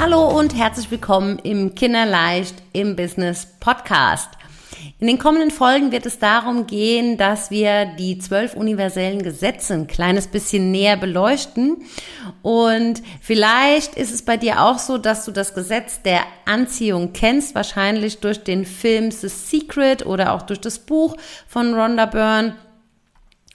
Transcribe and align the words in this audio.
Hallo 0.00 0.26
und 0.28 0.56
herzlich 0.56 0.90
willkommen 0.90 1.38
im 1.40 1.74
Kinderleicht 1.74 2.54
im 2.72 2.96
Business 2.96 3.46
Podcast. 3.60 4.30
In 4.98 5.06
den 5.06 5.18
kommenden 5.18 5.50
Folgen 5.50 5.92
wird 5.92 6.06
es 6.06 6.18
darum 6.18 6.66
gehen, 6.66 7.18
dass 7.18 7.50
wir 7.50 7.84
die 7.98 8.16
zwölf 8.16 8.54
universellen 8.54 9.22
Gesetze 9.22 9.74
ein 9.74 9.88
kleines 9.88 10.28
bisschen 10.28 10.70
näher 10.70 10.96
beleuchten. 10.96 11.82
Und 12.40 13.02
vielleicht 13.20 13.94
ist 13.94 14.10
es 14.10 14.22
bei 14.22 14.38
dir 14.38 14.62
auch 14.62 14.78
so, 14.78 14.96
dass 14.96 15.26
du 15.26 15.32
das 15.32 15.52
Gesetz 15.52 16.00
der 16.00 16.22
Anziehung 16.46 17.12
kennst, 17.12 17.54
wahrscheinlich 17.54 18.20
durch 18.20 18.42
den 18.42 18.64
Film 18.64 19.10
The 19.10 19.28
Secret 19.28 20.06
oder 20.06 20.32
auch 20.32 20.40
durch 20.40 20.62
das 20.62 20.78
Buch 20.78 21.14
von 21.46 21.74
Rhonda 21.74 22.06
Byrne. 22.06 22.56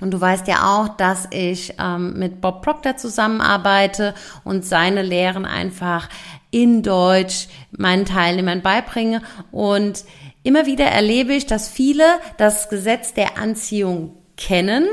Und 0.02 0.12
du 0.12 0.20
weißt 0.20 0.48
ja 0.48 0.76
auch, 0.76 0.90
dass 0.90 1.28
ich 1.32 1.76
ähm, 1.80 2.20
mit 2.20 2.42
Bob 2.42 2.62
Proctor 2.62 2.98
zusammenarbeite 2.98 4.14
und 4.44 4.66
seine 4.66 5.02
Lehren 5.02 5.46
einfach 5.46 6.10
in 6.52 6.84
Deutsch 6.84 7.48
meinen 7.72 8.06
Teilnehmern 8.06 8.62
beibringe. 8.62 9.22
Und 9.52 10.04
immer 10.44 10.66
wieder 10.66 10.86
erlebe 10.86 11.34
ich, 11.34 11.46
dass 11.46 11.70
viele 11.70 12.04
das 12.38 12.68
Gesetz 12.70 13.14
der 13.14 13.38
Anziehung 13.38 14.18
kennen 14.38 14.88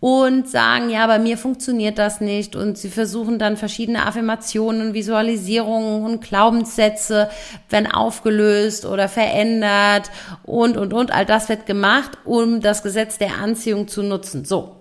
und 0.00 0.48
sagen, 0.48 0.90
ja, 0.90 1.06
bei 1.06 1.18
mir 1.18 1.36
funktioniert 1.36 1.98
das 1.98 2.20
nicht 2.20 2.56
und 2.56 2.78
sie 2.78 2.88
versuchen 2.88 3.38
dann 3.38 3.56
verschiedene 3.56 4.06
Affirmationen, 4.06 4.94
Visualisierungen 4.94 6.04
und 6.04 6.22
Glaubenssätze 6.22 7.28
werden 7.68 7.90
aufgelöst 7.90 8.86
oder 8.86 9.08
verändert 9.08 10.10
und, 10.44 10.76
und, 10.76 10.92
und. 10.92 11.12
All 11.12 11.26
das 11.26 11.48
wird 11.48 11.66
gemacht, 11.66 12.12
um 12.24 12.60
das 12.60 12.82
Gesetz 12.82 13.18
der 13.18 13.38
Anziehung 13.38 13.88
zu 13.88 14.02
nutzen. 14.02 14.44
So. 14.44 14.76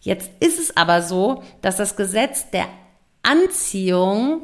Jetzt 0.00 0.30
ist 0.40 0.58
es 0.58 0.76
aber 0.76 1.02
so, 1.02 1.42
dass 1.62 1.76
das 1.76 1.96
Gesetz 1.96 2.50
der 2.50 2.66
Anziehung 3.22 4.42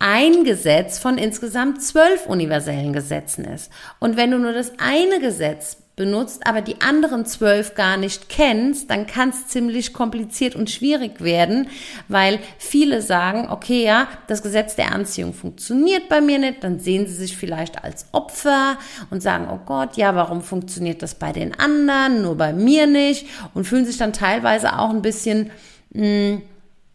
ein 0.00 0.44
Gesetz 0.44 0.98
von 0.98 1.18
insgesamt 1.18 1.82
zwölf 1.82 2.26
universellen 2.26 2.92
Gesetzen 2.92 3.44
ist. 3.44 3.70
Und 3.98 4.16
wenn 4.16 4.30
du 4.30 4.38
nur 4.38 4.52
das 4.52 4.72
eine 4.78 5.20
Gesetz 5.20 5.78
benutzt, 5.98 6.46
aber 6.46 6.62
die 6.62 6.80
anderen 6.80 7.26
zwölf 7.26 7.74
gar 7.74 7.98
nicht 7.98 8.30
kennst, 8.30 8.90
dann 8.90 9.06
kann 9.06 9.28
es 9.28 9.48
ziemlich 9.48 9.92
kompliziert 9.92 10.54
und 10.54 10.70
schwierig 10.70 11.20
werden, 11.20 11.68
weil 12.08 12.38
viele 12.56 13.02
sagen, 13.02 13.48
okay, 13.50 13.84
ja, 13.84 14.08
das 14.28 14.42
Gesetz 14.42 14.76
der 14.76 14.92
Anziehung 14.92 15.34
funktioniert 15.34 16.08
bei 16.08 16.22
mir 16.22 16.38
nicht, 16.38 16.64
dann 16.64 16.78
sehen 16.78 17.06
sie 17.06 17.14
sich 17.14 17.36
vielleicht 17.36 17.84
als 17.84 18.06
Opfer 18.12 18.78
und 19.10 19.22
sagen, 19.22 19.48
oh 19.52 19.60
Gott, 19.66 19.98
ja, 19.98 20.14
warum 20.14 20.40
funktioniert 20.40 21.02
das 21.02 21.16
bei 21.16 21.32
den 21.32 21.58
anderen, 21.58 22.22
nur 22.22 22.36
bei 22.36 22.54
mir 22.54 22.86
nicht? 22.86 23.26
Und 23.52 23.66
fühlen 23.66 23.84
sich 23.84 23.98
dann 23.98 24.14
teilweise 24.14 24.78
auch 24.78 24.90
ein 24.90 25.02
bisschen, 25.02 25.50
mh, 25.90 26.04
hm, 26.04 26.42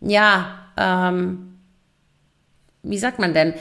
ja, 0.02 0.60
ähm, 0.78 1.54
wie 2.84 2.98
sagt 2.98 3.20
man 3.20 3.34
denn, 3.34 3.54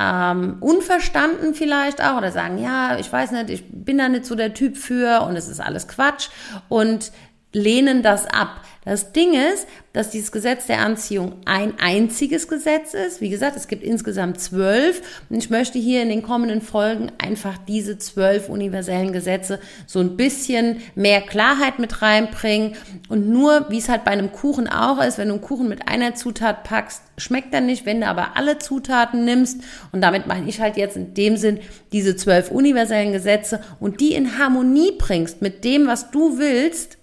ähm, 0.00 0.56
unverstanden 0.60 1.54
vielleicht 1.54 2.02
auch 2.02 2.16
oder 2.16 2.32
sagen, 2.32 2.58
ja, 2.58 2.96
ich 2.98 3.12
weiß 3.12 3.32
nicht, 3.32 3.50
ich 3.50 3.64
bin 3.70 3.98
da 3.98 4.08
nicht 4.08 4.24
so 4.24 4.34
der 4.34 4.54
Typ 4.54 4.78
für 4.78 5.22
und 5.22 5.36
es 5.36 5.48
ist 5.48 5.60
alles 5.60 5.88
Quatsch. 5.88 6.30
Und 6.70 7.12
lehnen 7.52 8.02
das 8.02 8.26
ab. 8.26 8.62
Das 8.82 9.12
Ding 9.12 9.34
ist, 9.34 9.68
dass 9.92 10.08
dieses 10.08 10.32
Gesetz 10.32 10.66
der 10.66 10.80
Anziehung 10.80 11.34
ein 11.44 11.74
einziges 11.78 12.48
Gesetz 12.48 12.94
ist. 12.94 13.20
Wie 13.20 13.28
gesagt, 13.28 13.54
es 13.54 13.68
gibt 13.68 13.82
insgesamt 13.82 14.40
zwölf. 14.40 15.02
Und 15.28 15.36
ich 15.36 15.50
möchte 15.50 15.78
hier 15.78 16.02
in 16.02 16.08
den 16.08 16.22
kommenden 16.22 16.62
Folgen 16.62 17.12
einfach 17.18 17.58
diese 17.58 17.98
zwölf 17.98 18.48
universellen 18.48 19.12
Gesetze 19.12 19.60
so 19.86 19.98
ein 19.98 20.16
bisschen 20.16 20.80
mehr 20.94 21.20
Klarheit 21.20 21.78
mit 21.78 22.00
reinbringen. 22.00 22.74
Und 23.10 23.28
nur, 23.28 23.66
wie 23.68 23.78
es 23.78 23.90
halt 23.90 24.04
bei 24.04 24.12
einem 24.12 24.32
Kuchen 24.32 24.66
auch 24.66 25.02
ist, 25.02 25.18
wenn 25.18 25.28
du 25.28 25.34
einen 25.34 25.42
Kuchen 25.42 25.68
mit 25.68 25.86
einer 25.86 26.14
Zutat 26.14 26.64
packst, 26.64 27.02
schmeckt 27.18 27.52
er 27.52 27.60
nicht. 27.60 27.84
Wenn 27.84 28.00
du 28.00 28.06
aber 28.06 28.36
alle 28.36 28.58
Zutaten 28.58 29.26
nimmst, 29.26 29.60
und 29.92 30.00
damit 30.00 30.26
meine 30.26 30.48
ich 30.48 30.58
halt 30.58 30.78
jetzt 30.78 30.96
in 30.96 31.12
dem 31.12 31.36
Sinn 31.36 31.60
diese 31.92 32.16
zwölf 32.16 32.50
universellen 32.50 33.12
Gesetze 33.12 33.60
und 33.78 34.00
die 34.00 34.14
in 34.14 34.38
Harmonie 34.38 34.92
bringst 34.96 35.42
mit 35.42 35.64
dem, 35.64 35.86
was 35.86 36.10
du 36.10 36.38
willst, 36.38 36.96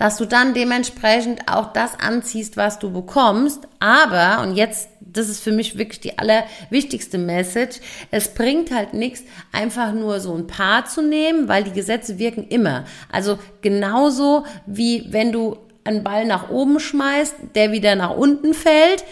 dass 0.00 0.16
du 0.16 0.24
dann 0.24 0.54
dementsprechend 0.54 1.46
auch 1.46 1.74
das 1.74 2.00
anziehst, 2.00 2.56
was 2.56 2.78
du 2.78 2.90
bekommst. 2.90 3.68
Aber, 3.80 4.42
und 4.42 4.56
jetzt, 4.56 4.88
das 4.98 5.28
ist 5.28 5.44
für 5.44 5.52
mich 5.52 5.76
wirklich 5.76 6.00
die 6.00 6.18
allerwichtigste 6.18 7.18
Message, 7.18 7.80
es 8.10 8.32
bringt 8.32 8.70
halt 8.70 8.94
nichts, 8.94 9.24
einfach 9.52 9.92
nur 9.92 10.20
so 10.20 10.34
ein 10.34 10.46
Paar 10.46 10.86
zu 10.86 11.02
nehmen, 11.02 11.48
weil 11.48 11.64
die 11.64 11.72
Gesetze 11.72 12.18
wirken 12.18 12.48
immer. 12.48 12.86
Also 13.12 13.38
genauso 13.60 14.46
wie 14.64 15.04
wenn 15.10 15.32
du 15.32 15.58
einen 15.84 16.02
Ball 16.02 16.24
nach 16.24 16.48
oben 16.48 16.80
schmeißt, 16.80 17.34
der 17.54 17.70
wieder 17.72 17.94
nach 17.94 18.16
unten 18.16 18.54
fällt. 18.54 19.04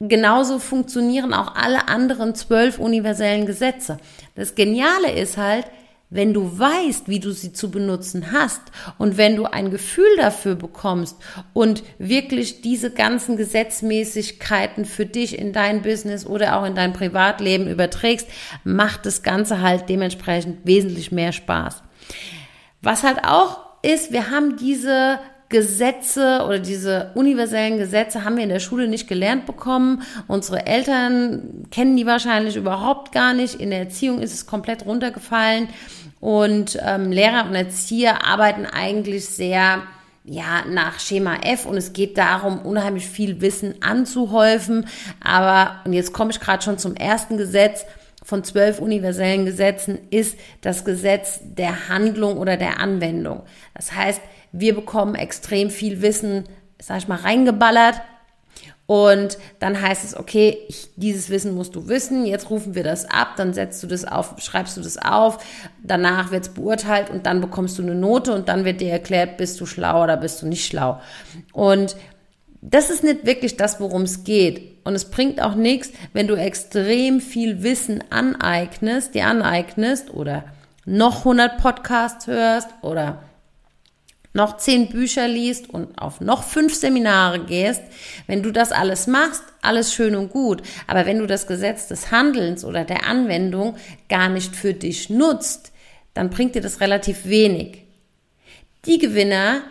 Genauso 0.00 0.58
funktionieren 0.58 1.34
auch 1.34 1.54
alle 1.54 1.86
anderen 1.86 2.34
zwölf 2.34 2.80
universellen 2.80 3.46
Gesetze. 3.46 3.98
Das 4.34 4.56
Geniale 4.56 5.12
ist 5.12 5.36
halt, 5.36 5.66
wenn 6.12 6.34
du 6.34 6.58
weißt, 6.58 7.08
wie 7.08 7.20
du 7.20 7.32
sie 7.32 7.54
zu 7.54 7.70
benutzen 7.70 8.32
hast 8.32 8.60
und 8.98 9.16
wenn 9.16 9.34
du 9.34 9.46
ein 9.46 9.70
Gefühl 9.70 10.16
dafür 10.18 10.54
bekommst 10.54 11.16
und 11.54 11.82
wirklich 11.98 12.60
diese 12.60 12.90
ganzen 12.90 13.38
Gesetzmäßigkeiten 13.38 14.84
für 14.84 15.06
dich 15.06 15.38
in 15.38 15.54
dein 15.54 15.80
Business 15.80 16.26
oder 16.26 16.58
auch 16.58 16.66
in 16.66 16.74
dein 16.74 16.92
Privatleben 16.92 17.66
überträgst, 17.66 18.28
macht 18.62 19.06
das 19.06 19.22
Ganze 19.22 19.62
halt 19.62 19.88
dementsprechend 19.88 20.58
wesentlich 20.64 21.12
mehr 21.12 21.32
Spaß. 21.32 21.82
Was 22.82 23.04
halt 23.04 23.24
auch 23.24 23.60
ist, 23.82 24.12
wir 24.12 24.30
haben 24.30 24.56
diese 24.58 25.18
Gesetze 25.52 26.42
oder 26.44 26.58
diese 26.58 27.12
universellen 27.14 27.78
Gesetze 27.78 28.24
haben 28.24 28.36
wir 28.36 28.42
in 28.42 28.48
der 28.48 28.58
Schule 28.58 28.88
nicht 28.88 29.06
gelernt 29.06 29.46
bekommen. 29.46 30.02
Unsere 30.26 30.66
Eltern 30.66 31.66
kennen 31.70 31.96
die 31.96 32.06
wahrscheinlich 32.06 32.56
überhaupt 32.56 33.12
gar 33.12 33.34
nicht. 33.34 33.60
In 33.60 33.70
der 33.70 33.78
Erziehung 33.78 34.18
ist 34.18 34.34
es 34.34 34.46
komplett 34.46 34.84
runtergefallen. 34.84 35.68
Und 36.18 36.78
ähm, 36.84 37.12
Lehrer 37.12 37.46
und 37.46 37.54
Erzieher 37.54 38.26
arbeiten 38.26 38.66
eigentlich 38.66 39.26
sehr 39.26 39.82
ja, 40.24 40.64
nach 40.68 41.00
Schema 41.00 41.36
F 41.42 41.66
und 41.66 41.76
es 41.76 41.92
geht 41.92 42.16
darum, 42.16 42.60
unheimlich 42.60 43.06
viel 43.06 43.40
Wissen 43.40 43.74
anzuhäufen. 43.82 44.86
Aber, 45.22 45.80
und 45.84 45.92
jetzt 45.92 46.12
komme 46.12 46.30
ich 46.30 46.40
gerade 46.40 46.62
schon 46.62 46.78
zum 46.78 46.94
ersten 46.94 47.36
Gesetz 47.36 47.84
von 48.22 48.44
zwölf 48.44 48.78
universellen 48.78 49.44
Gesetzen, 49.44 49.98
ist 50.10 50.38
das 50.60 50.84
Gesetz 50.84 51.40
der 51.42 51.88
Handlung 51.88 52.38
oder 52.38 52.56
der 52.56 52.78
Anwendung. 52.78 53.42
Das 53.74 53.92
heißt, 53.92 54.20
wir 54.52 54.74
bekommen 54.74 55.14
extrem 55.14 55.70
viel 55.70 56.02
Wissen, 56.02 56.44
sag 56.78 56.98
ich 56.98 57.08
mal, 57.08 57.18
reingeballert 57.18 58.00
und 58.86 59.38
dann 59.58 59.80
heißt 59.80 60.04
es, 60.04 60.16
okay, 60.16 60.58
ich, 60.68 60.90
dieses 60.96 61.30
Wissen 61.30 61.54
musst 61.54 61.74
du 61.76 61.88
wissen, 61.88 62.26
jetzt 62.26 62.50
rufen 62.50 62.74
wir 62.74 62.82
das 62.82 63.08
ab, 63.08 63.36
dann 63.36 63.54
setzt 63.54 63.82
du 63.82 63.86
das 63.86 64.04
auf, 64.04 64.34
schreibst 64.38 64.76
du 64.76 64.82
das 64.82 64.98
auf, 64.98 65.38
danach 65.82 66.30
wird 66.30 66.42
es 66.42 66.48
beurteilt 66.50 67.08
und 67.08 67.24
dann 67.24 67.40
bekommst 67.40 67.78
du 67.78 67.82
eine 67.82 67.94
Note 67.94 68.34
und 68.34 68.48
dann 68.48 68.64
wird 68.64 68.80
dir 68.80 68.90
erklärt, 68.90 69.38
bist 69.38 69.60
du 69.60 69.66
schlau 69.66 70.02
oder 70.02 70.16
bist 70.16 70.42
du 70.42 70.46
nicht 70.46 70.66
schlau. 70.66 71.00
Und 71.52 71.96
das 72.62 72.90
ist 72.90 73.02
nicht 73.02 73.26
wirklich 73.26 73.56
das, 73.56 73.80
worum 73.80 74.02
es 74.02 74.24
geht. 74.24 74.78
Und 74.84 74.94
es 74.94 75.10
bringt 75.10 75.42
auch 75.42 75.56
nichts, 75.56 75.90
wenn 76.12 76.28
du 76.28 76.34
extrem 76.34 77.20
viel 77.20 77.62
Wissen 77.62 78.02
aneignest, 78.10 79.14
dir 79.14 79.26
aneignest 79.26 80.10
oder 80.10 80.44
noch 80.84 81.18
100 81.18 81.58
Podcasts 81.58 82.26
hörst 82.26 82.68
oder 82.82 83.22
noch 84.32 84.56
zehn 84.56 84.88
Bücher 84.88 85.28
liest 85.28 85.68
und 85.68 85.98
auf 85.98 86.20
noch 86.20 86.44
fünf 86.44 86.74
Seminare 86.74 87.40
gehst, 87.44 87.82
wenn 88.26 88.42
du 88.42 88.50
das 88.50 88.72
alles 88.72 89.06
machst, 89.06 89.42
alles 89.60 89.92
schön 89.92 90.14
und 90.14 90.30
gut. 90.30 90.62
Aber 90.86 91.04
wenn 91.04 91.18
du 91.18 91.26
das 91.26 91.46
Gesetz 91.46 91.88
des 91.88 92.10
Handelns 92.10 92.64
oder 92.64 92.84
der 92.84 93.06
Anwendung 93.06 93.76
gar 94.08 94.28
nicht 94.28 94.56
für 94.56 94.72
dich 94.72 95.10
nutzt, 95.10 95.72
dann 96.14 96.30
bringt 96.30 96.54
dir 96.54 96.62
das 96.62 96.80
relativ 96.80 97.26
wenig. 97.26 97.84
Die 98.86 98.98
Gewinner, 98.98 99.62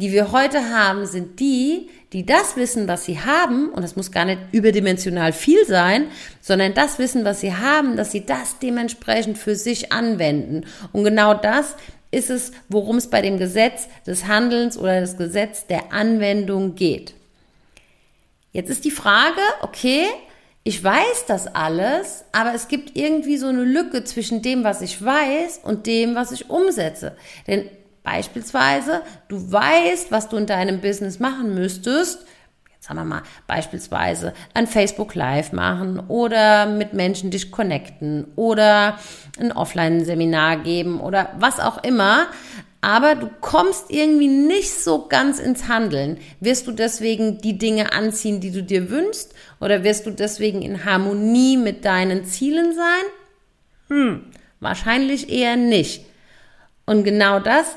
die 0.00 0.12
wir 0.12 0.32
heute 0.32 0.70
haben, 0.70 1.06
sind 1.06 1.40
die, 1.40 1.88
die 2.12 2.24
das 2.24 2.56
wissen, 2.56 2.88
was 2.88 3.04
sie 3.04 3.20
haben, 3.20 3.70
und 3.70 3.82
das 3.82 3.96
muss 3.96 4.12
gar 4.12 4.24
nicht 4.24 4.40
überdimensional 4.52 5.32
viel 5.32 5.64
sein, 5.66 6.08
sondern 6.40 6.74
das 6.74 6.98
Wissen, 6.98 7.24
was 7.24 7.40
sie 7.40 7.54
haben, 7.54 7.96
dass 7.96 8.12
sie 8.12 8.24
das 8.24 8.58
dementsprechend 8.60 9.38
für 9.38 9.56
sich 9.56 9.92
anwenden. 9.92 10.64
Und 10.92 11.04
genau 11.04 11.34
das 11.34 11.74
ist 12.10 12.30
es, 12.30 12.52
worum 12.68 12.96
es 12.96 13.08
bei 13.08 13.20
dem 13.22 13.38
Gesetz 13.38 13.88
des 14.06 14.26
Handelns 14.26 14.78
oder 14.78 15.00
das 15.00 15.16
Gesetz 15.16 15.66
der 15.66 15.92
Anwendung 15.92 16.74
geht. 16.74 17.14
Jetzt 18.52 18.70
ist 18.70 18.84
die 18.84 18.90
Frage, 18.90 19.40
okay, 19.60 20.06
ich 20.64 20.82
weiß 20.82 21.26
das 21.26 21.46
alles, 21.46 22.24
aber 22.32 22.54
es 22.54 22.68
gibt 22.68 22.96
irgendwie 22.96 23.36
so 23.36 23.46
eine 23.46 23.64
Lücke 23.64 24.04
zwischen 24.04 24.42
dem, 24.42 24.64
was 24.64 24.80
ich 24.80 25.02
weiß 25.02 25.60
und 25.62 25.86
dem, 25.86 26.14
was 26.14 26.32
ich 26.32 26.50
umsetze. 26.50 27.16
Denn 27.46 27.68
beispielsweise, 28.02 29.02
du 29.28 29.52
weißt, 29.52 30.10
was 30.10 30.28
du 30.28 30.36
in 30.36 30.46
deinem 30.46 30.80
Business 30.80 31.18
machen 31.18 31.54
müsstest, 31.54 32.26
sagen 32.80 33.00
wir 33.00 33.04
mal, 33.04 33.22
beispielsweise 33.46 34.32
ein 34.54 34.66
Facebook 34.66 35.14
Live 35.14 35.52
machen 35.52 36.00
oder 36.08 36.66
mit 36.66 36.94
Menschen 36.94 37.30
dich 37.30 37.50
connecten 37.50 38.26
oder 38.36 38.98
ein 39.38 39.52
Offline-Seminar 39.52 40.58
geben 40.58 41.00
oder 41.00 41.30
was 41.38 41.60
auch 41.60 41.82
immer. 41.82 42.28
aber 42.80 43.16
du 43.16 43.28
kommst 43.40 43.90
irgendwie 43.90 44.28
nicht 44.28 44.72
so 44.72 45.08
ganz 45.08 45.40
ins 45.40 45.66
Handeln. 45.66 46.18
Wirst 46.38 46.68
du 46.68 46.72
deswegen 46.72 47.38
die 47.38 47.58
Dinge 47.58 47.92
anziehen, 47.92 48.40
die 48.40 48.52
du 48.52 48.62
dir 48.62 48.88
wünschst? 48.88 49.34
Oder 49.60 49.82
wirst 49.82 50.06
du 50.06 50.12
deswegen 50.12 50.62
in 50.62 50.84
Harmonie 50.84 51.56
mit 51.56 51.84
deinen 51.84 52.24
Zielen 52.24 52.72
sein? 52.74 53.04
Hm, 53.88 54.26
wahrscheinlich 54.60 55.28
eher 55.28 55.56
nicht. 55.56 56.04
Und 56.86 57.02
genau 57.02 57.40
das 57.40 57.74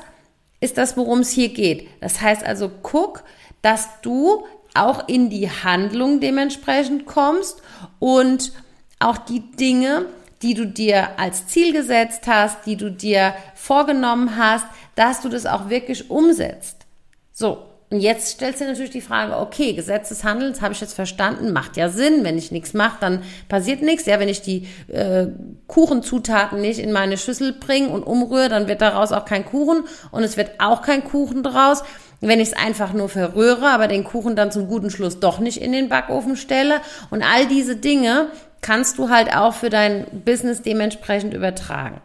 ist 0.62 0.78
das, 0.78 0.96
worum 0.96 1.20
es 1.20 1.30
hier 1.30 1.48
geht. 1.48 1.88
Das 2.00 2.20
heißt 2.20 2.44
also, 2.44 2.70
guck, 2.82 3.24
dass 3.60 3.88
du 4.00 4.44
auch 4.74 5.08
in 5.08 5.28
die 5.28 5.50
Handlung 5.50 6.20
dementsprechend 6.20 7.04
kommst 7.04 7.60
und 7.98 8.52
auch 8.98 9.18
die 9.18 9.40
Dinge, 9.40 10.06
die 10.40 10.54
du 10.54 10.66
dir 10.66 11.18
als 11.18 11.46
Ziel 11.48 11.72
gesetzt 11.72 12.26
hast, 12.26 12.64
die 12.64 12.76
du 12.76 12.90
dir 12.90 13.34
vorgenommen 13.54 14.36
hast, 14.36 14.66
dass 14.94 15.20
du 15.20 15.28
das 15.28 15.46
auch 15.46 15.68
wirklich 15.68 16.10
umsetzt. 16.10 16.86
So. 17.32 17.71
Und 17.92 18.00
jetzt 18.00 18.28
stellst 18.28 18.62
du 18.62 18.64
natürlich 18.64 18.90
die 18.90 19.02
Frage, 19.02 19.36
okay, 19.36 19.74
Gesetz 19.74 20.08
des 20.08 20.24
Handelns 20.24 20.62
habe 20.62 20.72
ich 20.72 20.80
jetzt 20.80 20.94
verstanden, 20.94 21.52
macht 21.52 21.76
ja 21.76 21.90
Sinn. 21.90 22.24
Wenn 22.24 22.38
ich 22.38 22.50
nichts 22.50 22.72
mache, 22.72 22.96
dann 23.00 23.22
passiert 23.50 23.82
nichts. 23.82 24.06
Ja, 24.06 24.18
wenn 24.18 24.30
ich 24.30 24.40
die 24.40 24.66
äh, 24.88 25.26
Kuchenzutaten 25.66 26.62
nicht 26.62 26.78
in 26.78 26.90
meine 26.90 27.18
Schüssel 27.18 27.52
bringe 27.52 27.90
und 27.90 28.04
umrühre, 28.04 28.48
dann 28.48 28.66
wird 28.66 28.80
daraus 28.80 29.12
auch 29.12 29.26
kein 29.26 29.44
Kuchen 29.44 29.84
und 30.10 30.22
es 30.22 30.38
wird 30.38 30.52
auch 30.58 30.80
kein 30.80 31.04
Kuchen 31.04 31.42
draus. 31.42 31.82
Wenn 32.22 32.40
ich 32.40 32.48
es 32.48 32.54
einfach 32.54 32.94
nur 32.94 33.10
verrühre, 33.10 33.68
aber 33.68 33.88
den 33.88 34.04
Kuchen 34.04 34.36
dann 34.36 34.50
zum 34.50 34.68
guten 34.68 34.88
Schluss 34.88 35.20
doch 35.20 35.38
nicht 35.38 35.60
in 35.60 35.72
den 35.72 35.90
Backofen 35.90 36.36
stelle 36.36 36.80
und 37.10 37.22
all 37.22 37.46
diese 37.46 37.76
Dinge 37.76 38.28
kannst 38.62 38.96
du 38.96 39.10
halt 39.10 39.36
auch 39.36 39.52
für 39.52 39.68
dein 39.68 40.06
Business 40.24 40.62
dementsprechend 40.62 41.34
übertragen. 41.34 42.00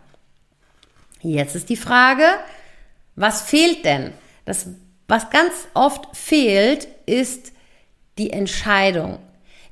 Jetzt 1.21 1.55
ist 1.55 1.69
die 1.69 1.77
Frage, 1.77 2.25
was 3.15 3.41
fehlt 3.41 3.85
denn? 3.85 4.11
Das, 4.43 4.67
was 5.07 5.29
ganz 5.29 5.53
oft 5.73 6.15
fehlt, 6.15 6.87
ist 7.05 7.53
die 8.17 8.31
Entscheidung. 8.31 9.19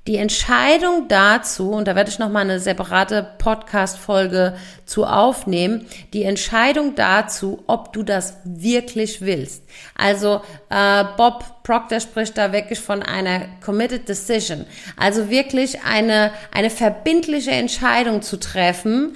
Die 0.08 0.18
Entscheidung 0.18 1.08
dazu, 1.08 1.72
und 1.72 1.88
da 1.88 1.96
werde 1.96 2.12
ich 2.12 2.20
nochmal 2.20 2.44
eine 2.44 2.60
separate 2.60 3.28
Podcast-Folge 3.40 4.56
zu 4.86 5.04
aufnehmen, 5.04 5.88
die 6.14 6.22
Entscheidung 6.22 6.94
dazu, 6.94 7.64
ob 7.66 7.92
du 7.92 8.04
das 8.04 8.38
wirklich 8.44 9.22
willst. 9.22 9.64
Also 9.98 10.42
äh, 10.70 11.04
Bob 11.18 11.64
Proctor 11.64 12.00
spricht 12.00 12.38
da 12.38 12.54
wirklich 12.54 12.80
von 12.80 13.02
einer 13.02 13.48
committed 13.66 14.08
decision. 14.08 14.68
Also 14.96 15.32
wirklich 15.32 15.82
eine, 15.82 16.32
eine 16.52 16.70
verbindliche 16.70 17.52
Entscheidung 17.52 18.22
zu 18.22 18.38
treffen, 18.38 19.16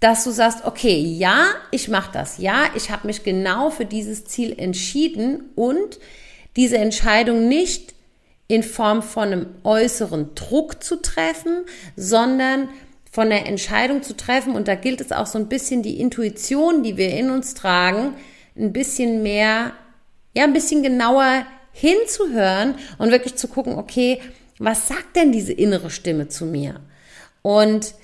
dass 0.00 0.24
du 0.24 0.30
sagst, 0.30 0.64
okay, 0.64 1.00
ja, 1.00 1.46
ich 1.70 1.88
mache 1.88 2.12
das, 2.12 2.38
ja, 2.38 2.66
ich 2.76 2.90
habe 2.90 3.06
mich 3.06 3.24
genau 3.24 3.70
für 3.70 3.84
dieses 3.84 4.24
Ziel 4.24 4.54
entschieden 4.56 5.50
und 5.56 5.98
diese 6.56 6.78
Entscheidung 6.78 7.48
nicht 7.48 7.94
in 8.46 8.62
Form 8.62 9.02
von 9.02 9.28
einem 9.28 9.46
äußeren 9.62 10.34
Druck 10.34 10.82
zu 10.82 10.96
treffen, 11.02 11.64
sondern 11.96 12.68
von 13.10 13.28
der 13.28 13.46
Entscheidung 13.46 14.02
zu 14.02 14.16
treffen. 14.16 14.54
Und 14.54 14.68
da 14.68 14.74
gilt 14.74 15.00
es 15.00 15.12
auch 15.12 15.26
so 15.26 15.38
ein 15.38 15.48
bisschen 15.48 15.82
die 15.82 16.00
Intuition, 16.00 16.82
die 16.82 16.96
wir 16.96 17.10
in 17.10 17.30
uns 17.30 17.54
tragen, 17.54 18.14
ein 18.56 18.72
bisschen 18.72 19.22
mehr, 19.22 19.72
ja, 20.34 20.44
ein 20.44 20.52
bisschen 20.52 20.82
genauer 20.82 21.44
hinzuhören 21.72 22.74
und 22.96 23.10
wirklich 23.10 23.36
zu 23.36 23.48
gucken, 23.48 23.74
okay, 23.74 24.20
was 24.58 24.88
sagt 24.88 25.14
denn 25.14 25.30
diese 25.30 25.52
innere 25.52 25.90
Stimme 25.90 26.28
zu 26.28 26.44
mir? 26.44 26.80
Und 27.42 27.94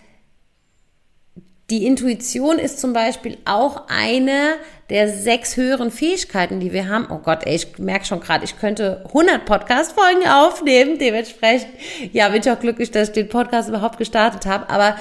die 1.70 1.86
Intuition 1.86 2.58
ist 2.58 2.78
zum 2.78 2.92
Beispiel 2.92 3.38
auch 3.46 3.88
eine 3.88 4.54
der 4.90 5.08
sechs 5.08 5.56
höheren 5.56 5.90
Fähigkeiten, 5.90 6.60
die 6.60 6.72
wir 6.74 6.88
haben. 6.88 7.08
Oh 7.10 7.18
Gott, 7.18 7.46
ey, 7.46 7.56
ich 7.56 7.78
merke 7.78 8.04
schon 8.04 8.20
gerade, 8.20 8.44
ich 8.44 8.58
könnte 8.58 9.02
100 9.06 9.46
Podcast-Folgen 9.46 10.28
aufnehmen. 10.28 10.98
Dementsprechend, 10.98 11.70
ja, 12.12 12.28
bin 12.28 12.42
ich 12.42 12.50
auch 12.50 12.60
glücklich, 12.60 12.90
dass 12.90 13.08
ich 13.08 13.14
den 13.14 13.30
Podcast 13.30 13.70
überhaupt 13.70 13.96
gestartet 13.96 14.44
habe. 14.44 14.68
Aber 14.68 14.96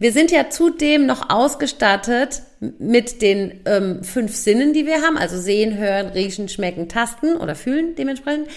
wir 0.00 0.12
sind 0.12 0.32
ja 0.32 0.50
zudem 0.50 1.06
noch 1.06 1.30
ausgestattet 1.30 2.42
mit 2.60 3.22
den 3.22 3.60
ähm, 3.66 4.02
fünf 4.02 4.34
Sinnen, 4.34 4.72
die 4.72 4.86
wir 4.86 5.02
haben, 5.02 5.16
also 5.16 5.38
sehen, 5.38 5.76
hören, 5.76 6.08
riechen, 6.08 6.48
schmecken, 6.48 6.88
tasten 6.88 7.36
oder 7.36 7.54
fühlen 7.54 7.94
dementsprechend. 7.96 8.48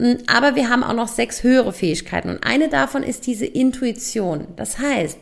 Ähm, 0.00 0.18
aber 0.26 0.56
wir 0.56 0.68
haben 0.68 0.82
auch 0.82 0.94
noch 0.94 1.08
sechs 1.08 1.44
höhere 1.44 1.72
Fähigkeiten 1.72 2.30
und 2.30 2.44
eine 2.44 2.68
davon 2.68 3.04
ist 3.04 3.26
diese 3.26 3.46
Intuition. 3.46 4.48
Das 4.56 4.78
heißt, 4.78 5.18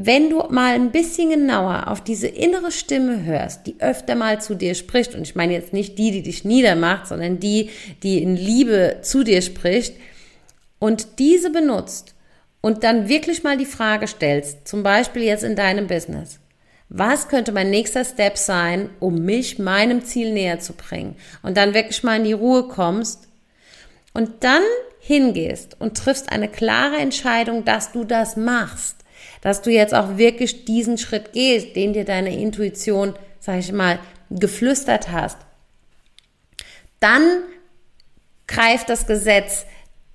wenn 0.00 0.30
du 0.30 0.44
mal 0.48 0.74
ein 0.74 0.92
bisschen 0.92 1.30
genauer 1.30 1.88
auf 1.88 2.04
diese 2.04 2.28
innere 2.28 2.70
Stimme 2.70 3.24
hörst, 3.24 3.66
die 3.66 3.80
öfter 3.80 4.14
mal 4.14 4.40
zu 4.40 4.54
dir 4.54 4.76
spricht, 4.76 5.16
und 5.16 5.22
ich 5.22 5.34
meine 5.34 5.54
jetzt 5.54 5.72
nicht 5.72 5.98
die, 5.98 6.12
die 6.12 6.22
dich 6.22 6.44
niedermacht, 6.44 7.08
sondern 7.08 7.40
die, 7.40 7.70
die 8.04 8.22
in 8.22 8.36
Liebe 8.36 8.98
zu 9.02 9.24
dir 9.24 9.42
spricht, 9.42 9.96
und 10.78 11.18
diese 11.18 11.50
benutzt 11.50 12.14
und 12.60 12.84
dann 12.84 13.08
wirklich 13.08 13.42
mal 13.42 13.56
die 13.56 13.66
Frage 13.66 14.06
stellst, 14.06 14.68
zum 14.68 14.84
Beispiel 14.84 15.24
jetzt 15.24 15.42
in 15.42 15.56
deinem 15.56 15.88
Business, 15.88 16.38
was 16.88 17.26
könnte 17.26 17.50
mein 17.50 17.70
nächster 17.70 18.04
Step 18.04 18.38
sein, 18.38 18.90
um 19.00 19.24
mich 19.24 19.58
meinem 19.58 20.04
Ziel 20.04 20.32
näher 20.32 20.60
zu 20.60 20.74
bringen? 20.74 21.16
Und 21.42 21.56
dann 21.56 21.74
wirklich 21.74 22.04
mal 22.04 22.18
in 22.18 22.24
die 22.24 22.32
Ruhe 22.34 22.68
kommst 22.68 23.26
und 24.14 24.44
dann 24.44 24.62
hingehst 25.00 25.76
und 25.80 25.96
triffst 25.96 26.30
eine 26.30 26.48
klare 26.48 26.98
Entscheidung, 26.98 27.64
dass 27.64 27.90
du 27.90 28.04
das 28.04 28.36
machst 28.36 28.98
dass 29.40 29.62
du 29.62 29.70
jetzt 29.70 29.94
auch 29.94 30.16
wirklich 30.16 30.64
diesen 30.64 30.98
Schritt 30.98 31.32
gehst, 31.32 31.76
den 31.76 31.92
dir 31.92 32.04
deine 32.04 32.36
Intuition, 32.38 33.14
sag 33.40 33.58
ich 33.58 33.72
mal, 33.72 33.98
geflüstert 34.30 35.10
hast. 35.10 35.38
Dann 37.00 37.42
greift 38.46 38.88
das 38.88 39.06
Gesetz 39.06 39.66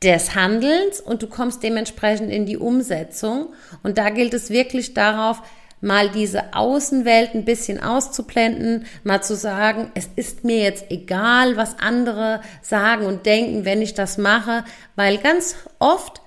des 0.04 0.36
Handelns 0.36 1.00
und 1.00 1.24
du 1.24 1.28
kommst 1.28 1.64
dementsprechend 1.64 2.30
in 2.30 2.46
die 2.46 2.58
Umsetzung. 2.58 3.54
Und 3.84 3.98
da 3.98 4.10
gilt 4.10 4.34
es 4.34 4.50
wirklich 4.50 4.94
darauf, 4.94 5.42
mal 5.84 6.10
diese 6.10 6.54
Außenwelt 6.54 7.36
ein 7.36 7.44
bisschen 7.44 7.82
auszublenden, 7.82 8.86
mal 9.04 9.22
zu 9.22 9.36
sagen, 9.36 9.92
es 9.96 10.10
ist 10.16 10.46
mir 10.46 10.60
jetzt 10.60 10.86
egal, 10.90 11.58
was 11.58 11.78
andere 11.80 12.42
sagen 12.62 13.06
und 13.06 13.26
denken, 13.26 13.66
wenn 13.66 13.82
ich 13.82 13.94
das 13.94 14.18
mache, 14.18 14.64
weil 14.96 15.18
ganz 15.18 15.56
oft 15.80 16.22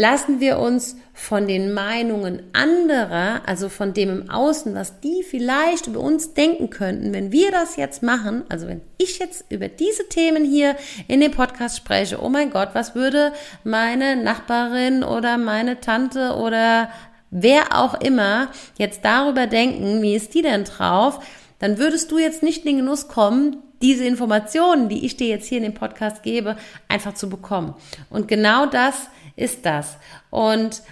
lassen 0.00 0.40
wir 0.40 0.58
uns 0.58 0.96
von 1.12 1.46
den 1.46 1.74
Meinungen 1.74 2.42
anderer, 2.54 3.42
also 3.44 3.68
von 3.68 3.92
dem 3.92 4.08
im 4.08 4.30
Außen, 4.30 4.74
was 4.74 4.98
die 5.00 5.22
vielleicht 5.22 5.88
über 5.88 6.00
uns 6.00 6.32
denken 6.32 6.70
könnten, 6.70 7.12
wenn 7.12 7.32
wir 7.32 7.50
das 7.50 7.76
jetzt 7.76 8.02
machen, 8.02 8.44
also 8.48 8.66
wenn 8.66 8.80
ich 8.96 9.18
jetzt 9.18 9.44
über 9.50 9.68
diese 9.68 10.08
Themen 10.08 10.42
hier 10.42 10.74
in 11.06 11.20
dem 11.20 11.32
Podcast 11.32 11.76
spreche, 11.76 12.22
oh 12.22 12.30
mein 12.30 12.50
Gott, 12.50 12.70
was 12.72 12.94
würde 12.94 13.34
meine 13.62 14.16
Nachbarin 14.16 15.04
oder 15.04 15.36
meine 15.36 15.80
Tante 15.80 16.34
oder 16.34 16.88
wer 17.30 17.76
auch 17.78 18.00
immer 18.00 18.48
jetzt 18.78 19.04
darüber 19.04 19.46
denken, 19.46 20.00
wie 20.00 20.14
ist 20.14 20.32
die 20.32 20.40
denn 20.40 20.64
drauf, 20.64 21.22
dann 21.58 21.76
würdest 21.76 22.10
du 22.10 22.16
jetzt 22.16 22.42
nicht 22.42 22.64
in 22.64 22.76
den 22.76 22.76
Genuss 22.78 23.08
kommen, 23.08 23.58
diese 23.82 24.04
Informationen, 24.04 24.88
die 24.88 25.04
ich 25.04 25.18
dir 25.18 25.28
jetzt 25.28 25.46
hier 25.46 25.58
in 25.58 25.64
dem 25.64 25.74
Podcast 25.74 26.22
gebe, 26.22 26.56
einfach 26.88 27.12
zu 27.12 27.28
bekommen. 27.28 27.74
Und 28.08 28.28
genau 28.28 28.64
das 28.64 29.08
ist 29.40 29.66
das. 29.66 29.96
Und 30.30 30.82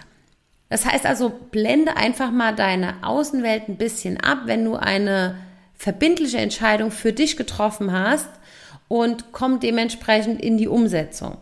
das 0.68 0.84
heißt 0.84 1.06
also, 1.06 1.30
blende 1.30 1.96
einfach 1.96 2.30
mal 2.30 2.54
deine 2.54 3.02
Außenwelt 3.02 3.68
ein 3.68 3.76
bisschen 3.76 4.18
ab, 4.20 4.40
wenn 4.44 4.64
du 4.64 4.76
eine 4.76 5.36
verbindliche 5.74 6.38
Entscheidung 6.38 6.90
für 6.90 7.12
dich 7.12 7.36
getroffen 7.36 7.92
hast 7.92 8.28
und 8.88 9.32
komm 9.32 9.60
dementsprechend 9.60 10.42
in 10.42 10.58
die 10.58 10.68
Umsetzung. 10.68 11.38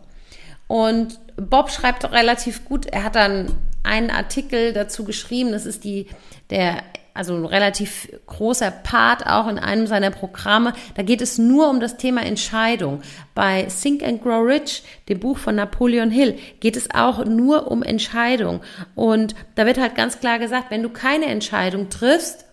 Und 0.67 1.19
Bob 1.37 1.71
schreibt 1.71 2.09
relativ 2.11 2.65
gut, 2.65 2.85
er 2.85 3.03
hat 3.03 3.15
dann 3.15 3.51
einen 3.87 4.11
Artikel 4.11 4.73
dazu 4.73 5.03
geschrieben, 5.03 5.51
das 5.51 5.65
ist 5.65 5.83
die, 5.83 6.07
der 6.49 6.83
also 7.17 7.33
ein 7.33 7.45
relativ 7.45 8.09
großer 8.27 8.69
Part 8.69 9.25
auch 9.25 9.47
in 9.47 9.57
einem 9.57 9.87
seiner 9.87 10.11
Programme. 10.11 10.73
Da 10.93 11.01
geht 11.01 11.19
es 11.19 11.39
nur 11.39 11.67
um 11.67 11.79
das 11.79 11.97
Thema 11.97 12.21
Entscheidung. 12.21 13.01
Bei 13.33 13.63
Think 13.63 14.03
and 14.03 14.21
Grow 14.21 14.45
Rich, 14.45 14.83
dem 15.09 15.19
Buch 15.19 15.39
von 15.39 15.55
Napoleon 15.55 16.11
Hill, 16.11 16.37
geht 16.59 16.77
es 16.77 16.91
auch 16.91 17.25
nur 17.25 17.71
um 17.71 17.81
Entscheidung. 17.81 18.61
Und 18.93 19.33
da 19.55 19.65
wird 19.65 19.79
halt 19.79 19.95
ganz 19.95 20.19
klar 20.19 20.37
gesagt, 20.37 20.69
wenn 20.69 20.83
du 20.83 20.89
keine 20.89 21.25
Entscheidung 21.25 21.89
triffst, 21.89 22.45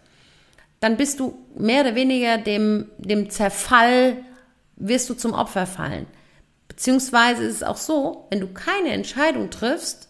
dann 0.80 0.96
bist 0.96 1.20
du 1.20 1.36
mehr 1.54 1.82
oder 1.82 1.94
weniger 1.94 2.38
dem, 2.38 2.86
dem 2.96 3.28
Zerfall, 3.28 4.16
wirst 4.76 5.10
du 5.10 5.14
zum 5.14 5.34
Opfer 5.34 5.66
fallen. 5.66 6.06
Beziehungsweise 6.68 7.44
ist 7.44 7.56
es 7.56 7.62
auch 7.62 7.76
so, 7.76 8.26
wenn 8.30 8.40
du 8.40 8.46
keine 8.48 8.92
Entscheidung 8.92 9.50
triffst, 9.50 10.08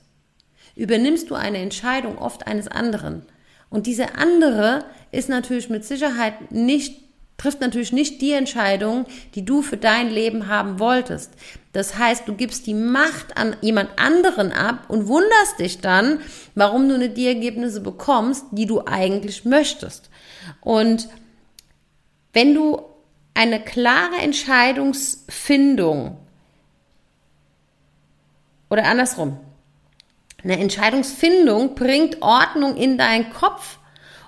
übernimmst 0.76 1.30
du 1.30 1.34
eine 1.34 1.58
Entscheidung 1.58 2.18
oft 2.18 2.46
eines 2.46 2.68
anderen. 2.68 3.22
Und 3.70 3.86
diese 3.86 4.14
andere 4.16 4.84
ist 5.10 5.28
natürlich 5.28 5.68
mit 5.68 5.84
Sicherheit 5.84 6.52
nicht, 6.52 7.00
trifft 7.36 7.60
natürlich 7.60 7.92
nicht 7.92 8.22
die 8.22 8.32
Entscheidung, 8.32 9.06
die 9.34 9.44
du 9.44 9.62
für 9.62 9.76
dein 9.76 10.10
Leben 10.10 10.48
haben 10.48 10.78
wolltest. 10.78 11.32
Das 11.72 11.98
heißt, 11.98 12.28
du 12.28 12.34
gibst 12.34 12.66
die 12.68 12.74
Macht 12.74 13.36
an 13.36 13.56
jemand 13.60 13.98
anderen 13.98 14.52
ab 14.52 14.84
und 14.88 15.08
wunderst 15.08 15.58
dich 15.58 15.80
dann, 15.80 16.20
warum 16.54 16.88
du 16.88 16.96
nicht 16.98 17.16
die 17.16 17.26
Ergebnisse 17.26 17.80
bekommst, 17.80 18.46
die 18.52 18.66
du 18.66 18.84
eigentlich 18.86 19.44
möchtest. 19.44 20.08
Und 20.60 21.08
wenn 22.32 22.54
du 22.54 22.82
eine 23.34 23.60
klare 23.60 24.16
Entscheidungsfindung 24.22 26.16
oder 28.70 28.84
andersrum, 28.84 29.38
eine 30.44 30.58
Entscheidungsfindung 30.58 31.74
bringt 31.74 32.22
Ordnung 32.22 32.76
in 32.76 32.98
deinen 32.98 33.32
Kopf 33.32 33.78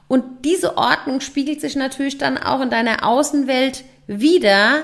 und 0.09 0.45
diese 0.45 0.77
Ordnung 0.77 1.21
spiegelt 1.21 1.61
sich 1.61 1.77
natürlich 1.77 2.19
dann 2.19 2.39
auch 2.39 2.61
in 2.61 2.71
deiner 2.71 3.07
Außenwelt 3.07 3.85
wieder. 4.07 4.83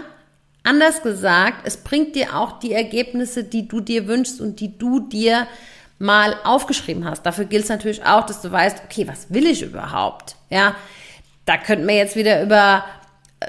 Anders 0.64 1.02
gesagt, 1.02 1.66
es 1.66 1.78
bringt 1.78 2.14
dir 2.14 2.36
auch 2.36 2.58
die 2.58 2.72
Ergebnisse, 2.72 3.44
die 3.44 3.66
du 3.66 3.80
dir 3.80 4.06
wünschst 4.06 4.40
und 4.40 4.60
die 4.60 4.76
du 4.76 5.00
dir 5.00 5.46
mal 5.98 6.36
aufgeschrieben 6.44 7.04
hast. 7.04 7.22
Dafür 7.22 7.44
gilt 7.44 7.64
es 7.64 7.68
natürlich 7.68 8.04
auch, 8.04 8.26
dass 8.26 8.42
du 8.42 8.50
weißt, 8.50 8.82
okay, 8.84 9.06
was 9.06 9.32
will 9.32 9.46
ich 9.46 9.62
überhaupt? 9.62 10.36
Ja, 10.50 10.74
da 11.44 11.56
könnten 11.56 11.86
wir 11.86 11.96
jetzt 11.96 12.16
wieder 12.16 12.42
über 12.42 12.84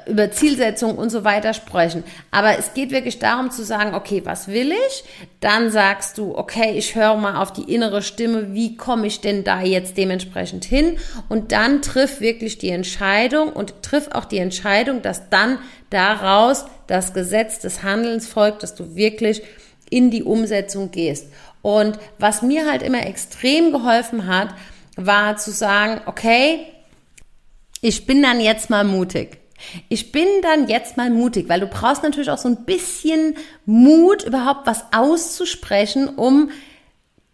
über 0.08 0.32
Zielsetzung 0.32 0.98
und 0.98 1.10
so 1.10 1.24
weiter 1.24 1.54
sprechen. 1.54 2.04
Aber 2.32 2.58
es 2.58 2.74
geht 2.74 2.92
wirklich 2.92 3.20
darum 3.20 3.52
zu 3.52 3.64
sagen, 3.64 3.96
okay, 3.96 4.22
was 4.26 4.48
will 4.48 4.72
ich? 4.72 5.04
Dann 5.40 5.72
sagst 5.72 6.18
du, 6.18 6.38
okay, 6.38 6.74
ich 6.76 6.96
höre 6.96 7.16
mal 7.16 7.42
auf 7.42 7.54
die 7.54 7.74
innere 7.74 8.02
Stimme, 8.02 8.54
wie 8.54 8.78
komme 8.78 9.08
ich 9.08 9.22
denn 9.22 9.44
da 9.44 9.62
jetzt 9.62 9.98
dementsprechend 9.98 10.66
hin? 10.66 10.98
Und 11.30 11.52
dann 11.52 11.82
triff 11.82 12.22
wirklich 12.22 12.58
die 12.58 12.70
Entscheidung 12.70 13.52
und 13.52 13.82
triff 13.82 14.10
auch 14.12 14.26
die 14.26 14.40
Entscheidung, 14.40 15.02
dass 15.02 15.30
dann 15.30 15.60
daraus 15.90 16.66
das 16.88 17.14
Gesetz 17.14 17.60
des 17.60 17.84
Handelns 17.84 18.28
folgt, 18.28 18.64
dass 18.64 18.76
du 18.76 18.96
wirklich 18.96 19.42
in 19.90 20.10
die 20.12 20.24
Umsetzung 20.24 20.92
gehst. 20.92 21.28
Und 21.62 21.98
was 22.20 22.42
mir 22.42 22.70
halt 22.70 22.82
immer 22.82 23.06
extrem 23.06 23.72
geholfen 23.72 24.28
hat, 24.28 24.50
war 24.96 25.38
zu 25.38 25.52
sagen, 25.52 26.02
okay, 26.06 26.68
ich 27.82 28.06
bin 28.06 28.22
dann 28.22 28.40
jetzt 28.40 28.70
mal 28.70 28.84
mutig. 28.84 29.43
Ich 29.90 30.12
bin 30.12 30.28
dann 30.42 30.68
jetzt 30.68 30.98
mal 30.98 31.10
mutig, 31.10 31.50
weil 31.50 31.60
du 31.60 31.68
brauchst 31.68 32.04
natürlich 32.04 32.30
auch 32.30 32.38
so 32.38 32.50
ein 32.50 32.66
bisschen 32.66 33.36
Mut, 33.66 34.24
überhaupt 34.24 34.68
was 34.68 34.86
auszusprechen, 34.92 36.10
um 36.10 36.52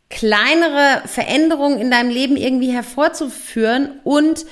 kleinere 0.10 1.04
Veränderungen 1.06 1.80
in 1.80 1.92
deinem 1.92 2.10
Leben 2.10 2.36
irgendwie 2.36 2.72
hervorzuführen 2.72 4.00
und 4.04 4.46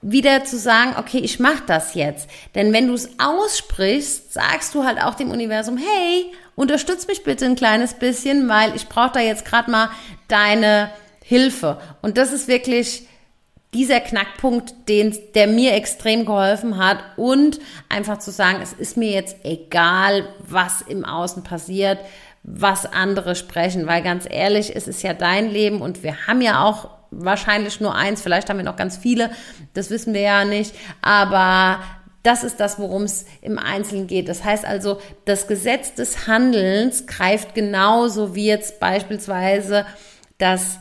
wieder 0.00 0.44
zu 0.44 0.56
sagen, 0.56 0.94
okay, 0.96 1.18
ich 1.18 1.40
mache 1.40 1.64
das 1.66 1.94
jetzt. 1.94 2.30
Denn 2.54 2.72
wenn 2.72 2.86
du 2.86 2.94
es 2.94 3.10
aussprichst, 3.18 4.32
sagst 4.32 4.74
du 4.74 4.84
halt 4.84 5.02
auch 5.02 5.14
dem 5.14 5.30
Universum, 5.30 5.76
hey, 5.76 6.32
unterstütz 6.54 7.06
mich 7.06 7.24
bitte 7.24 7.46
ein 7.46 7.56
kleines 7.56 7.94
bisschen, 7.94 8.48
weil 8.48 8.74
ich 8.76 8.88
brauche 8.88 9.12
da 9.14 9.20
jetzt 9.20 9.44
gerade 9.44 9.70
mal 9.70 9.90
deine 10.28 10.90
Hilfe. 11.24 11.80
Und 12.00 12.16
das 12.16 12.32
ist 12.32 12.48
wirklich 12.48 13.07
dieser 13.74 14.00
Knackpunkt, 14.00 14.88
den, 14.88 15.16
der 15.34 15.46
mir 15.46 15.74
extrem 15.74 16.24
geholfen 16.24 16.78
hat 16.78 16.98
und 17.16 17.60
einfach 17.88 18.18
zu 18.18 18.30
sagen, 18.30 18.60
es 18.62 18.72
ist 18.72 18.96
mir 18.96 19.10
jetzt 19.10 19.36
egal, 19.44 20.26
was 20.38 20.80
im 20.82 21.04
Außen 21.04 21.42
passiert, 21.42 21.98
was 22.42 22.86
andere 22.86 23.34
sprechen, 23.34 23.86
weil 23.86 24.02
ganz 24.02 24.26
ehrlich, 24.28 24.74
es 24.74 24.88
ist 24.88 25.02
ja 25.02 25.12
dein 25.12 25.50
Leben 25.50 25.82
und 25.82 26.02
wir 26.02 26.26
haben 26.26 26.40
ja 26.40 26.64
auch 26.64 26.88
wahrscheinlich 27.10 27.80
nur 27.80 27.94
eins, 27.94 28.22
vielleicht 28.22 28.48
haben 28.48 28.58
wir 28.58 28.64
noch 28.64 28.76
ganz 28.76 28.96
viele, 28.96 29.30
das 29.74 29.90
wissen 29.90 30.14
wir 30.14 30.20
ja 30.22 30.44
nicht, 30.44 30.74
aber 31.02 31.80
das 32.22 32.44
ist 32.44 32.60
das, 32.60 32.78
worum 32.78 33.04
es 33.04 33.26
im 33.42 33.58
Einzelnen 33.58 34.06
geht. 34.06 34.28
Das 34.28 34.44
heißt 34.44 34.64
also, 34.64 35.00
das 35.24 35.46
Gesetz 35.46 35.94
des 35.94 36.26
Handelns 36.26 37.06
greift 37.06 37.54
genauso 37.54 38.34
wie 38.34 38.46
jetzt 38.46 38.80
beispielsweise 38.80 39.86
das 40.38 40.78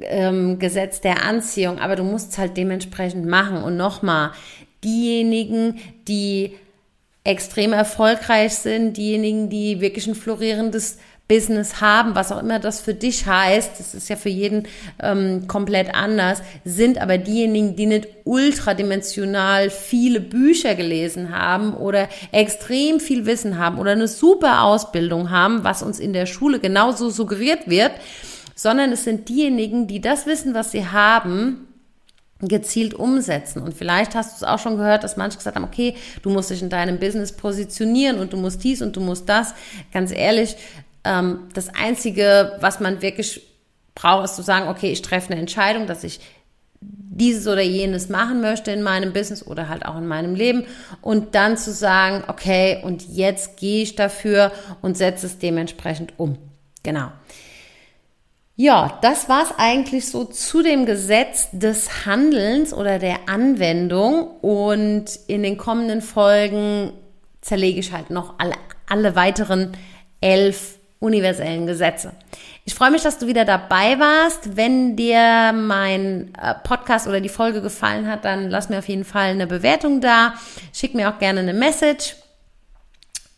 ähm, 0.00 0.58
Gesetz 0.58 1.00
der 1.00 1.24
Anziehung, 1.24 1.78
aber 1.78 1.96
du 1.96 2.04
musst 2.04 2.32
es 2.32 2.38
halt 2.38 2.56
dementsprechend 2.56 3.26
machen. 3.26 3.62
Und 3.62 3.76
nochmal, 3.76 4.32
diejenigen, 4.84 5.78
die 6.06 6.54
extrem 7.24 7.72
erfolgreich 7.72 8.54
sind, 8.54 8.96
diejenigen, 8.96 9.50
die 9.50 9.80
wirklich 9.80 10.06
ein 10.06 10.14
florierendes 10.14 10.98
Business 11.28 11.82
haben, 11.82 12.14
was 12.14 12.32
auch 12.32 12.40
immer 12.40 12.58
das 12.58 12.80
für 12.80 12.94
dich 12.94 13.26
heißt, 13.26 13.78
das 13.78 13.92
ist 13.92 14.08
ja 14.08 14.16
für 14.16 14.30
jeden 14.30 14.66
ähm, 14.98 15.46
komplett 15.46 15.94
anders, 15.94 16.40
sind 16.64 16.98
aber 16.98 17.18
diejenigen, 17.18 17.76
die 17.76 17.84
nicht 17.84 18.08
ultradimensional 18.24 19.68
viele 19.68 20.20
Bücher 20.20 20.74
gelesen 20.74 21.36
haben 21.36 21.74
oder 21.74 22.08
extrem 22.32 22.98
viel 22.98 23.26
Wissen 23.26 23.58
haben 23.58 23.78
oder 23.78 23.92
eine 23.92 24.08
super 24.08 24.62
Ausbildung 24.62 25.28
haben, 25.28 25.64
was 25.64 25.82
uns 25.82 26.00
in 26.00 26.14
der 26.14 26.24
Schule 26.24 26.60
genauso 26.60 27.10
suggeriert 27.10 27.68
wird, 27.68 27.92
sondern 28.58 28.90
es 28.90 29.04
sind 29.04 29.28
diejenigen, 29.28 29.86
die 29.86 30.00
das 30.00 30.26
Wissen, 30.26 30.52
was 30.52 30.72
sie 30.72 30.84
haben, 30.84 31.68
gezielt 32.40 32.92
umsetzen. 32.92 33.62
Und 33.62 33.72
vielleicht 33.72 34.16
hast 34.16 34.32
du 34.32 34.44
es 34.44 34.50
auch 34.50 34.58
schon 34.58 34.76
gehört, 34.76 35.04
dass 35.04 35.16
manche 35.16 35.38
gesagt 35.38 35.54
haben, 35.54 35.64
okay, 35.64 35.94
du 36.22 36.30
musst 36.30 36.50
dich 36.50 36.60
in 36.60 36.68
deinem 36.68 36.98
Business 36.98 37.30
positionieren 37.30 38.18
und 38.18 38.32
du 38.32 38.36
musst 38.36 38.64
dies 38.64 38.82
und 38.82 38.96
du 38.96 39.00
musst 39.00 39.28
das. 39.28 39.54
Ganz 39.92 40.10
ehrlich, 40.10 40.56
ähm, 41.04 41.48
das 41.54 41.68
Einzige, 41.72 42.56
was 42.58 42.80
man 42.80 43.00
wirklich 43.00 43.46
braucht, 43.94 44.24
ist 44.24 44.34
zu 44.34 44.42
sagen, 44.42 44.68
okay, 44.68 44.90
ich 44.90 45.02
treffe 45.02 45.30
eine 45.30 45.40
Entscheidung, 45.40 45.86
dass 45.86 46.02
ich 46.02 46.18
dieses 46.80 47.46
oder 47.46 47.62
jenes 47.62 48.08
machen 48.08 48.40
möchte 48.40 48.72
in 48.72 48.82
meinem 48.82 49.12
Business 49.12 49.46
oder 49.46 49.68
halt 49.68 49.86
auch 49.86 49.98
in 49.98 50.08
meinem 50.08 50.34
Leben 50.34 50.64
und 51.00 51.36
dann 51.36 51.56
zu 51.56 51.72
sagen, 51.72 52.24
okay, 52.26 52.80
und 52.82 53.08
jetzt 53.08 53.56
gehe 53.56 53.84
ich 53.84 53.94
dafür 53.94 54.50
und 54.82 54.96
setze 54.96 55.26
es 55.26 55.38
dementsprechend 55.38 56.14
um. 56.16 56.38
Genau. 56.82 57.10
Ja, 58.60 58.98
das 59.02 59.28
war's 59.28 59.54
eigentlich 59.56 60.08
so 60.08 60.24
zu 60.24 60.64
dem 60.64 60.84
Gesetz 60.84 61.48
des 61.52 62.06
Handelns 62.06 62.74
oder 62.74 62.98
der 62.98 63.28
Anwendung. 63.28 64.32
Und 64.40 65.04
in 65.28 65.44
den 65.44 65.56
kommenden 65.56 66.02
Folgen 66.02 66.92
zerlege 67.40 67.78
ich 67.78 67.92
halt 67.92 68.10
noch 68.10 68.34
alle, 68.40 68.56
alle 68.88 69.14
weiteren 69.14 69.76
elf 70.20 70.80
universellen 70.98 71.68
Gesetze. 71.68 72.14
Ich 72.64 72.74
freue 72.74 72.90
mich, 72.90 73.02
dass 73.02 73.18
du 73.18 73.28
wieder 73.28 73.44
dabei 73.44 74.00
warst. 74.00 74.56
Wenn 74.56 74.96
dir 74.96 75.52
mein 75.52 76.32
äh, 76.34 76.54
Podcast 76.64 77.06
oder 77.06 77.20
die 77.20 77.28
Folge 77.28 77.62
gefallen 77.62 78.10
hat, 78.10 78.24
dann 78.24 78.50
lass 78.50 78.70
mir 78.70 78.78
auf 78.78 78.88
jeden 78.88 79.04
Fall 79.04 79.30
eine 79.30 79.46
Bewertung 79.46 80.00
da. 80.00 80.34
Schick 80.72 80.96
mir 80.96 81.08
auch 81.08 81.20
gerne 81.20 81.38
eine 81.38 81.54
Message. 81.54 82.16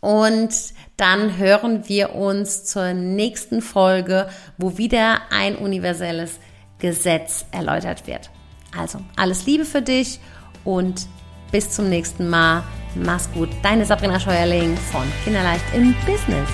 Und 0.00 0.50
dann 0.97 1.37
hören 1.37 1.88
wir 1.88 2.14
uns 2.14 2.64
zur 2.64 2.95
nächsten 2.95 3.62
Folge, 3.62 4.28
wo 4.59 4.78
wieder 4.78 5.21
ein 5.30 5.57
universelles 5.57 6.38
Gesetz 6.78 7.45
erläutert 7.52 8.07
wird. 8.07 8.30
Also, 8.76 9.00
alles 9.16 9.47
Liebe 9.47 9.64
für 9.64 9.83
dich 9.83 10.21
und 10.64 11.07
bis 11.52 11.71
zum 11.71 11.88
nächsten 11.88 12.28
Mal. 12.28 12.62
Mach's 12.95 13.30
gut. 13.33 13.50
Deine 13.62 13.85
Sabrina 13.85 14.19
Scheuerling 14.19 14.76
von 14.76 15.04
Kinderleicht 15.25 15.64
im 15.75 15.95
Business. 16.07 16.49